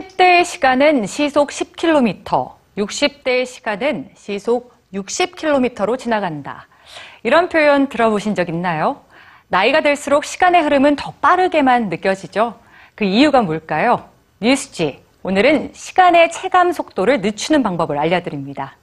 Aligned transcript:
10대의 0.00 0.44
시간은 0.44 1.06
시속 1.06 1.50
10km, 1.50 2.52
60대의 2.78 3.44
시간은 3.44 4.10
시속 4.14 4.72
60km로 4.94 5.98
지나간다. 5.98 6.68
이런 7.22 7.48
표현 7.48 7.88
들어보신 7.88 8.34
적 8.34 8.48
있나요? 8.48 9.02
나이가 9.48 9.82
들수록 9.82 10.24
시간의 10.24 10.62
흐름은 10.62 10.96
더 10.96 11.12
빠르게만 11.20 11.88
느껴지죠. 11.88 12.58
그 12.94 13.04
이유가 13.04 13.42
뭘까요? 13.42 14.08
뉴스지. 14.40 15.02
오늘은 15.22 15.72
시간의 15.74 16.32
체감 16.32 16.72
속도를 16.72 17.20
늦추는 17.20 17.62
방법을 17.62 17.98
알려드립니다. 17.98 18.76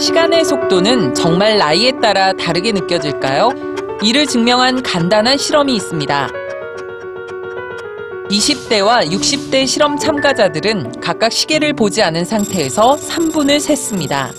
시간의 0.00 0.44
속도는 0.44 1.14
정말 1.14 1.56
나이에 1.58 1.92
따라 2.02 2.32
다르게 2.32 2.72
느껴질까요? 2.72 3.50
이를 4.02 4.26
증명한 4.26 4.82
간단한 4.82 5.38
실험이 5.38 5.76
있습니다. 5.76 6.45
20대와 8.28 9.08
60대 9.08 9.66
실험 9.66 9.96
참가자들은 9.96 11.00
각각 11.00 11.30
시계를 11.30 11.74
보지 11.74 12.02
않은 12.02 12.24
상태에서 12.24 12.96
3분을 12.96 13.60
셌습니다. 13.60 14.32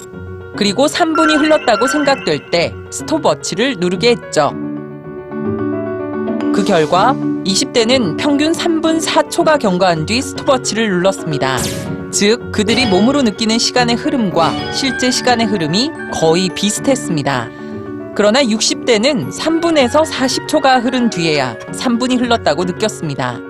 그리고 0.57 0.87
3분이 0.87 1.39
흘렀다고 1.39 1.87
생각될 1.87 2.49
때 2.49 2.73
스톱워치를 2.91 3.75
누르게 3.79 4.09
했죠. 4.09 4.51
그 6.53 6.65
결과 6.65 7.13
20대는 7.45 8.17
평균 8.17 8.51
3분 8.51 9.01
4초가 9.01 9.59
경과한 9.59 10.05
뒤 10.05 10.21
스톱워치를 10.21 10.89
눌렀습니다. 10.89 11.57
즉, 12.11 12.51
그들이 12.51 12.87
몸으로 12.87 13.21
느끼는 13.21 13.57
시간의 13.57 13.95
흐름과 13.95 14.73
실제 14.73 15.11
시간의 15.11 15.47
흐름이 15.47 15.91
거의 16.13 16.49
비슷했습니다. 16.49 17.49
그러나 18.15 18.43
60대는 18.43 19.31
3분에서 19.31 20.03
40초가 20.03 20.83
흐른 20.83 21.09
뒤에야 21.09 21.55
3분이 21.71 22.19
흘렀다고 22.19 22.63
느꼈습니다. 22.65 23.46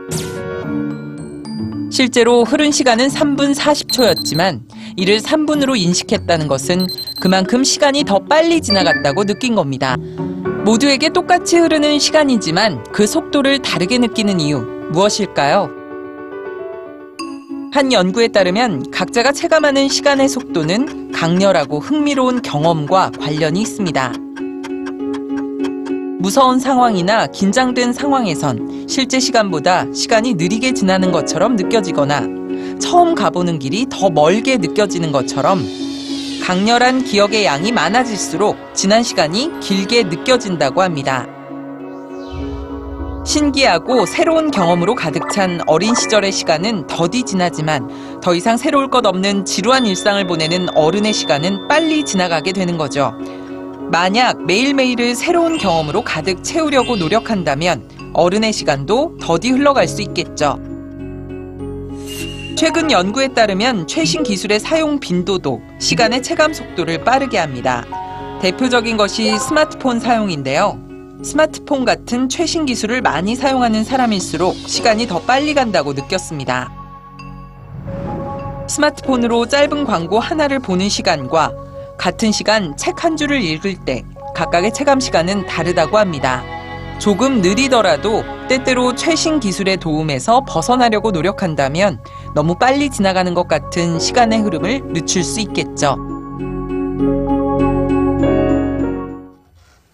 실제로 1.98 2.44
흐른 2.44 2.70
시간은 2.70 3.08
3분 3.08 3.56
40초였지만 3.56 4.60
이를 4.98 5.18
3분으로 5.18 5.76
인식했다는 5.76 6.48
것은 6.48 6.86
그만큼 7.20 7.64
시간이 7.64 8.04
더 8.04 8.20
빨리 8.20 8.62
지나갔다고 8.62 9.24
느낀 9.24 9.56
겁니다. 9.56 9.98
모두에게 10.64 11.10
똑같이 11.10 11.58
흐르는 11.58 11.98
시간이지만 11.98 12.84
그 12.92 13.08
속도를 13.08 13.64
다르게 13.64 13.98
느끼는 13.98 14.40
이유 14.40 14.60
무엇일까요? 14.92 15.72
한 17.74 17.92
연구에 17.92 18.28
따르면 18.28 18.92
각자가 18.92 19.32
체감하는 19.32 19.90
시간의 19.90 20.30
속도는 20.30 21.14
강렬하고 21.14 21.80
흥미로운 21.80 22.44
경험과 22.44 23.10
관련이 23.20 23.60
있습니다. 23.60 24.14
무서운 26.20 26.60
상황이나 26.60 27.26
긴장된 27.26 27.92
상황에선 27.94 28.77
실제 28.88 29.20
시간보다 29.20 29.92
시간이 29.94 30.36
느리게 30.36 30.74
지나는 30.74 31.12
것처럼 31.12 31.58
느껴지거나 31.58 32.22
처음 32.80 33.16
가보는 33.16 33.60
길이 33.60 33.86
더 33.90 34.10
멀게 34.10 34.58
느껴지는 34.58 35.12
것처럼 35.12 35.62
강렬한 36.44 37.04
기억의 37.04 37.44
양이 37.44 37.74
많아질수록 37.74 38.56
지난 38.74 39.04
시간이 39.04 39.60
길게 39.60 40.04
느껴진다고 40.04 40.82
합니다. 40.82 41.28
신기하고 43.26 44.06
새로운 44.06 44.52
경험으로 44.52 44.96
가득 44.96 45.30
찬 45.34 45.60
어린 45.68 45.94
시절의 45.94 46.32
시간은 46.32 46.88
더디 46.88 47.24
지나지만 47.24 48.22
더 48.22 48.34
이상 48.34 48.56
새로울 48.56 48.90
것 48.90 49.06
없는 49.06 49.44
지루한 49.44 49.86
일상을 49.86 50.26
보내는 50.26 50.70
어른의 50.78 51.12
시간은 51.12 51.68
빨리 51.68 52.06
지나가게 52.06 52.54
되는 52.54 52.78
거죠. 52.78 53.14
만약 53.92 54.46
매일매일을 54.46 55.16
새로운 55.16 55.58
경험으로 55.58 56.04
가득 56.04 56.42
채우려고 56.42 56.96
노력한다면 56.96 57.97
어른의 58.18 58.52
시간도 58.52 59.18
더디 59.22 59.52
흘러갈 59.52 59.88
수 59.88 60.02
있겠죠. 60.02 60.60
최근 62.58 62.90
연구에 62.90 63.28
따르면 63.28 63.86
최신 63.86 64.24
기술의 64.24 64.60
사용 64.60 65.00
빈도도 65.00 65.62
시간의 65.80 66.24
체감 66.24 66.52
속도를 66.52 67.04
빠르게 67.04 67.38
합니다. 67.38 67.86
대표적인 68.42 68.98
것이 68.98 69.38
스마트폰 69.38 70.00
사용인데요. 70.00 70.80
스마트폰 71.24 71.86
같은 71.86 72.28
최신 72.28 72.66
기술을 72.66 73.04
많이 73.04 73.36
사용하는 73.36 73.84
사람일수록 73.84 74.56
시간이 74.56 75.06
더 75.06 75.22
빨리 75.22 75.54
간다고 75.54 75.94
느꼈습니다. 75.94 76.72
스마트폰으로 78.68 79.46
짧은 79.46 79.86
광고 79.86 80.20
하나를 80.20 80.58
보는 80.60 80.90
시간과 80.90 81.52
같은 82.00 82.32
시간 82.32 82.76
책 82.78 83.04
한 83.04 83.16
줄을 83.16 83.44
읽을 83.44 83.76
때 83.86 84.04
각각의 84.34 84.74
체감 84.74 85.00
시간은 85.00 85.46
다르다고 85.46 86.00
합니다. 86.00 86.57
조금 87.00 87.42
느리더라도 87.42 88.24
때때로 88.50 88.96
최신 88.96 89.40
기술의 89.40 89.78
도움에서 89.78 90.42
벗어나려고 90.48 91.12
노력한다면 91.12 92.02
너무 92.34 92.56
빨리 92.56 92.90
지나가는 92.90 93.34
것 93.34 93.48
같은 93.48 94.00
시간의 94.00 94.40
흐름을 94.42 94.94
늦출 94.94 95.24
수 95.24 95.40
있겠죠. 95.42 96.17